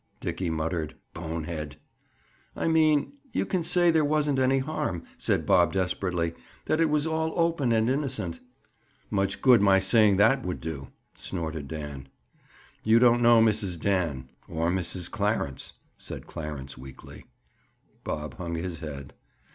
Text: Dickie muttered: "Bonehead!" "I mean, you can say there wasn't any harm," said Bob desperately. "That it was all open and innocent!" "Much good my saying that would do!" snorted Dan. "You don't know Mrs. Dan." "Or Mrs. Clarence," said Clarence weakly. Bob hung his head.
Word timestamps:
Dickie 0.19 0.49
muttered: 0.49 0.95
"Bonehead!" 1.13 1.75
"I 2.55 2.67
mean, 2.67 3.13
you 3.33 3.45
can 3.45 3.63
say 3.63 3.91
there 3.91 4.03
wasn't 4.03 4.39
any 4.39 4.57
harm," 4.57 5.03
said 5.19 5.45
Bob 5.45 5.73
desperately. 5.73 6.33
"That 6.65 6.81
it 6.81 6.89
was 6.89 7.05
all 7.05 7.33
open 7.39 7.71
and 7.71 7.87
innocent!" 7.87 8.39
"Much 9.11 9.43
good 9.43 9.61
my 9.61 9.77
saying 9.77 10.15
that 10.17 10.41
would 10.43 10.59
do!" 10.59 10.87
snorted 11.19 11.67
Dan. 11.67 12.09
"You 12.83 12.97
don't 12.97 13.21
know 13.21 13.41
Mrs. 13.43 13.79
Dan." 13.79 14.31
"Or 14.47 14.71
Mrs. 14.71 15.07
Clarence," 15.11 15.73
said 15.99 16.25
Clarence 16.25 16.75
weakly. 16.79 17.27
Bob 18.03 18.37
hung 18.37 18.55
his 18.55 18.79
head. 18.79 19.13